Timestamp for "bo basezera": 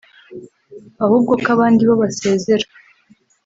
1.87-2.65